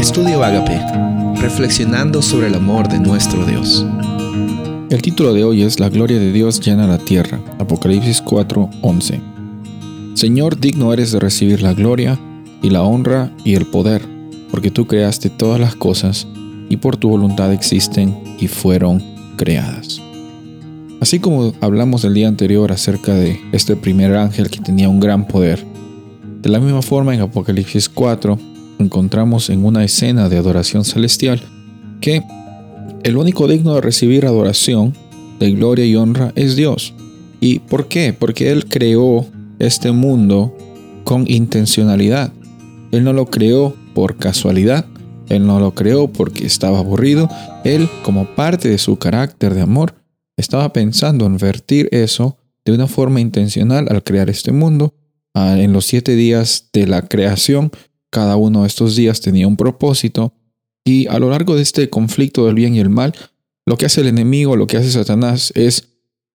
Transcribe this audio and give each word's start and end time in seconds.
Estudio 0.00 0.42
Agape, 0.42 0.80
reflexionando 1.42 2.22
sobre 2.22 2.46
el 2.46 2.54
amor 2.54 2.88
de 2.88 2.98
nuestro 2.98 3.44
Dios. 3.44 3.84
El 4.88 5.02
título 5.02 5.34
de 5.34 5.44
hoy 5.44 5.62
es 5.62 5.78
La 5.78 5.90
gloria 5.90 6.18
de 6.18 6.32
Dios 6.32 6.58
llena 6.58 6.86
la 6.86 6.96
tierra, 6.96 7.38
Apocalipsis 7.58 8.22
4:11. 8.22 9.20
Señor, 10.14 10.58
digno 10.58 10.94
eres 10.94 11.12
de 11.12 11.20
recibir 11.20 11.60
la 11.60 11.74
gloria 11.74 12.18
y 12.62 12.70
la 12.70 12.82
honra 12.82 13.30
y 13.44 13.56
el 13.56 13.66
poder, 13.66 14.00
porque 14.50 14.70
tú 14.70 14.86
creaste 14.86 15.28
todas 15.28 15.60
las 15.60 15.74
cosas 15.74 16.26
y 16.70 16.78
por 16.78 16.96
tu 16.96 17.10
voluntad 17.10 17.52
existen 17.52 18.16
y 18.40 18.48
fueron 18.48 19.02
creadas. 19.36 20.00
Así 21.02 21.18
como 21.18 21.52
hablamos 21.60 22.04
el 22.04 22.14
día 22.14 22.28
anterior 22.28 22.72
acerca 22.72 23.12
de 23.12 23.38
este 23.52 23.76
primer 23.76 24.16
ángel 24.16 24.48
que 24.48 24.60
tenía 24.60 24.88
un 24.88 24.98
gran 24.98 25.28
poder, 25.28 25.62
de 26.40 26.48
la 26.48 26.58
misma 26.58 26.80
forma 26.80 27.14
en 27.14 27.20
Apocalipsis 27.20 27.90
4 27.90 28.49
encontramos 28.80 29.50
en 29.50 29.64
una 29.64 29.84
escena 29.84 30.28
de 30.28 30.36
adoración 30.36 30.84
celestial 30.84 31.40
que 32.00 32.22
el 33.02 33.16
único 33.16 33.48
digno 33.48 33.74
de 33.74 33.80
recibir 33.80 34.26
adoración, 34.26 34.94
de 35.38 35.52
gloria 35.52 35.86
y 35.86 35.96
honra 35.96 36.32
es 36.36 36.56
Dios. 36.56 36.94
¿Y 37.40 37.60
por 37.60 37.88
qué? 37.88 38.12
Porque 38.12 38.50
Él 38.50 38.66
creó 38.66 39.26
este 39.58 39.92
mundo 39.92 40.54
con 41.04 41.30
intencionalidad. 41.30 42.32
Él 42.92 43.04
no 43.04 43.12
lo 43.12 43.26
creó 43.26 43.74
por 43.94 44.16
casualidad, 44.16 44.84
Él 45.28 45.46
no 45.46 45.60
lo 45.60 45.74
creó 45.74 46.08
porque 46.08 46.46
estaba 46.46 46.78
aburrido, 46.78 47.28
Él 47.64 47.88
como 48.02 48.26
parte 48.34 48.68
de 48.68 48.78
su 48.78 48.96
carácter 48.96 49.54
de 49.54 49.62
amor 49.62 49.94
estaba 50.36 50.72
pensando 50.72 51.26
en 51.26 51.36
vertir 51.36 51.88
eso 51.92 52.36
de 52.64 52.72
una 52.72 52.86
forma 52.86 53.20
intencional 53.20 53.86
al 53.90 54.02
crear 54.02 54.28
este 54.30 54.52
mundo. 54.52 54.94
Ah, 55.34 55.56
en 55.58 55.72
los 55.72 55.86
siete 55.86 56.16
días 56.16 56.70
de 56.72 56.86
la 56.86 57.02
creación 57.02 57.70
cada 58.10 58.36
uno 58.36 58.62
de 58.62 58.68
estos 58.68 58.96
días 58.96 59.20
tenía 59.20 59.46
un 59.46 59.56
propósito 59.56 60.34
y 60.84 61.06
a 61.06 61.18
lo 61.18 61.30
largo 61.30 61.54
de 61.54 61.62
este 61.62 61.88
conflicto 61.88 62.46
del 62.46 62.54
bien 62.54 62.74
y 62.74 62.80
el 62.80 62.90
mal, 62.90 63.14
lo 63.66 63.76
que 63.76 63.86
hace 63.86 64.00
el 64.00 64.08
enemigo, 64.08 64.56
lo 64.56 64.66
que 64.66 64.76
hace 64.76 64.90
Satanás 64.90 65.52
es 65.54 65.88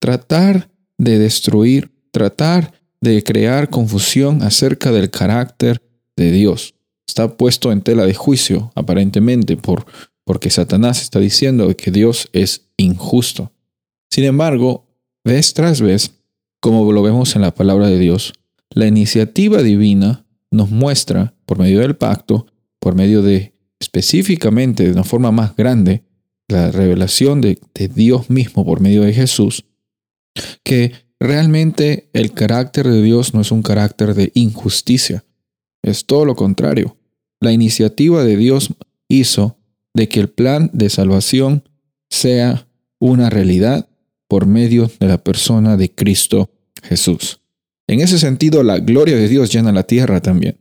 tratar 0.00 0.70
de 0.98 1.18
destruir, 1.18 1.90
tratar 2.10 2.72
de 3.00 3.22
crear 3.22 3.70
confusión 3.70 4.42
acerca 4.42 4.92
del 4.92 5.10
carácter 5.10 5.82
de 6.16 6.32
Dios. 6.32 6.74
Está 7.06 7.36
puesto 7.36 7.72
en 7.72 7.82
tela 7.82 8.04
de 8.06 8.14
juicio, 8.14 8.72
aparentemente, 8.74 9.56
por, 9.56 9.86
porque 10.24 10.50
Satanás 10.50 11.02
está 11.02 11.18
diciendo 11.18 11.74
que 11.76 11.90
Dios 11.90 12.28
es 12.32 12.68
injusto. 12.76 13.52
Sin 14.10 14.24
embargo, 14.24 14.86
vez 15.24 15.54
tras 15.54 15.80
vez, 15.80 16.12
como 16.60 16.92
lo 16.92 17.02
vemos 17.02 17.36
en 17.36 17.42
la 17.42 17.54
palabra 17.54 17.88
de 17.88 17.98
Dios, 17.98 18.32
la 18.70 18.86
iniciativa 18.86 19.62
divina 19.62 20.26
nos 20.50 20.70
muestra 20.70 21.34
por 21.50 21.58
medio 21.58 21.80
del 21.80 21.96
pacto, 21.96 22.46
por 22.78 22.94
medio 22.94 23.22
de 23.22 23.54
específicamente 23.80 24.84
de 24.84 24.92
una 24.92 25.02
forma 25.02 25.32
más 25.32 25.56
grande, 25.56 26.04
la 26.46 26.70
revelación 26.70 27.40
de, 27.40 27.58
Dios 27.92 28.30
mismo 28.30 28.64
por 28.64 28.80
medio 28.80 29.02
de 29.02 29.12
Jesús, 29.12 29.64
que 30.62 30.92
realmente 31.18 32.08
el 32.12 32.34
carácter 32.34 32.86
de 32.86 33.02
Dios 33.02 33.34
no 33.34 33.40
es 33.40 33.50
un 33.50 33.64
carácter 33.64 34.14
de 34.14 34.30
injusticia, 34.34 35.24
es 35.82 36.06
todo 36.06 36.24
lo 36.24 36.36
contrario. 36.36 36.96
La 37.40 37.50
iniciativa 37.50 38.22
de 38.22 38.36
Dios 38.36 38.72
hizo 39.08 39.58
de 39.92 40.08
que 40.08 40.20
el 40.20 40.28
plan 40.28 40.70
de 40.72 40.88
salvación 40.88 41.68
sea 42.10 42.68
una 43.00 43.28
realidad 43.28 43.88
por 44.28 44.46
medio 44.46 44.88
de 45.00 45.08
la 45.08 45.18
persona 45.18 45.76
de 45.76 45.92
Cristo 45.92 46.48
Jesús. 46.84 47.40
En 47.88 47.98
ese 47.98 48.20
sentido, 48.20 48.62
la 48.62 48.78
gloria 48.78 49.16
de 49.16 49.26
Dios 49.26 49.52
llena 49.52 49.72
la 49.72 49.82
tierra 49.82 50.20
también. 50.20 50.59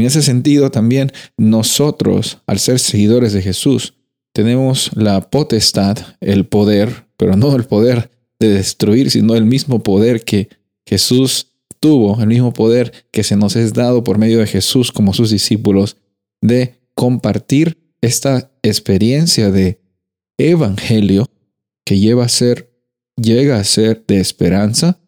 En 0.00 0.06
ese 0.06 0.22
sentido, 0.22 0.70
también 0.70 1.12
nosotros, 1.36 2.38
al 2.46 2.58
ser 2.58 2.78
seguidores 2.78 3.34
de 3.34 3.42
Jesús, 3.42 3.92
tenemos 4.32 4.90
la 4.94 5.28
potestad, 5.28 5.98
el 6.22 6.46
poder, 6.46 7.06
pero 7.18 7.36
no 7.36 7.54
el 7.54 7.64
poder 7.64 8.10
de 8.38 8.48
destruir, 8.48 9.10
sino 9.10 9.34
el 9.34 9.44
mismo 9.44 9.82
poder 9.82 10.24
que 10.24 10.48
Jesús 10.86 11.48
tuvo, 11.80 12.18
el 12.18 12.28
mismo 12.28 12.54
poder 12.54 12.92
que 13.10 13.22
se 13.22 13.36
nos 13.36 13.56
es 13.56 13.74
dado 13.74 14.02
por 14.02 14.16
medio 14.16 14.38
de 14.38 14.46
Jesús 14.46 14.90
como 14.90 15.12
sus 15.12 15.30
discípulos, 15.30 15.98
de 16.40 16.80
compartir 16.94 17.76
esta 18.00 18.50
experiencia 18.62 19.50
de 19.50 19.82
evangelio 20.38 21.26
que 21.84 21.98
llega 21.98 22.24
a 22.24 23.64
ser 23.64 24.04
de 24.06 24.18
esperanza 24.18 24.98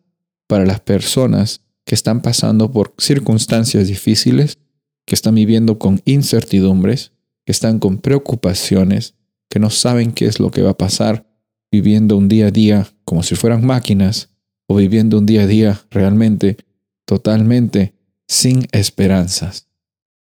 para 0.47 0.67
las 0.67 0.81
personas 0.81 1.63
que 1.87 1.95
están 1.95 2.21
pasando 2.21 2.71
por 2.71 2.95
circunstancias 2.99 3.89
difíciles, 3.89 4.59
que 5.05 5.15
están 5.15 5.35
viviendo 5.35 5.79
con 5.79 6.01
incertidumbres, 6.05 7.13
que 7.45 7.53
están 7.53 7.79
con 7.79 7.99
preocupaciones, 7.99 9.15
que 9.49 9.59
no 9.59 9.71
saben 9.71 10.13
qué 10.13 10.27
es 10.27 10.41
lo 10.41 10.51
que 10.51 10.63
va 10.63 10.71
a 10.71 10.79
pasar, 10.79 11.27
viviendo 11.71 12.17
un 12.17 12.29
día 12.29 12.47
a 12.47 12.51
día 12.51 12.87
como 13.05 13.23
si 13.23 13.35
fueran 13.35 13.65
máquinas 13.65 14.31
o 14.67 14.77
viviendo 14.77 15.19
un 15.19 15.27
día 15.27 15.43
a 15.43 15.47
día 15.47 15.81
realmente, 15.91 16.57
totalmente 17.05 17.95
sin 18.29 18.67
esperanzas. 18.73 19.69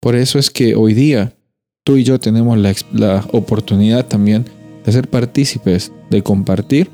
Por 0.00 0.16
eso 0.16 0.38
es 0.38 0.50
que 0.50 0.74
hoy 0.74 0.94
día 0.94 1.36
tú 1.84 1.96
y 1.96 2.04
yo 2.04 2.18
tenemos 2.18 2.58
la, 2.92 3.26
oportunidad 3.32 4.06
también 4.06 4.44
de 4.84 4.92
ser 4.92 5.08
partícipes, 5.08 5.92
de 6.10 6.22
compartir 6.22 6.90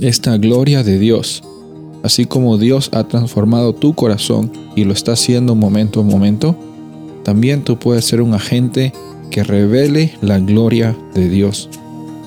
esta 0.00 0.36
gloria 0.36 0.82
de 0.82 0.98
Dios. 0.98 1.42
Así 2.02 2.26
como 2.26 2.58
Dios 2.58 2.90
ha 2.92 3.04
transformado 3.08 3.74
tu 3.74 3.94
corazón 3.94 4.52
y 4.76 4.84
lo 4.84 4.92
está 4.92 5.12
haciendo 5.12 5.54
momento 5.54 6.00
a 6.00 6.02
momento, 6.02 6.56
también 7.24 7.62
tú 7.62 7.78
puedes 7.78 8.04
ser 8.04 8.20
un 8.20 8.34
agente 8.34 8.92
que 9.30 9.42
revele 9.42 10.14
la 10.20 10.38
gloria 10.38 10.96
de 11.14 11.28
Dios. 11.28 11.68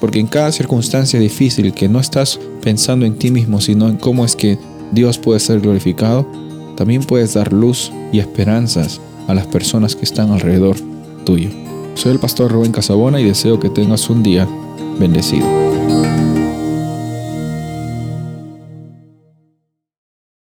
Porque 0.02 0.20
en 0.20 0.28
cada 0.28 0.52
circunstancia 0.52 1.20
difícil 1.20 1.74
que 1.74 1.88
no 1.88 2.00
estás 2.00 2.40
pensando 2.62 3.06
en 3.06 3.18
ti 3.18 3.32
mismo, 3.32 3.62
sino 3.62 3.88
en 3.88 3.98
cómo 3.98 4.26
es 4.26 4.36
que 4.36 4.58
Dios 4.92 5.18
puede 5.18 5.40
ser 5.40 5.62
glorificado, 5.62 6.28
también 6.76 7.04
puedes 7.04 7.34
dar 7.34 7.54
luz 7.54 7.92
y 8.12 8.20
esperanzas 8.20 9.00
a 9.28 9.34
las 9.34 9.48
personas 9.48 9.96
que 9.96 10.06
están 10.06 10.32
alrededor 10.32 10.78
tuyo. 11.26 11.50
Soy 11.96 12.12
el 12.12 12.20
pastor 12.20 12.52
Rubén 12.52 12.72
Casabona 12.72 13.20
y 13.20 13.26
deseo 13.26 13.60
que 13.60 13.70
tengas 13.70 14.10
un 14.10 14.22
día 14.22 14.48
bendecido. 15.00 15.67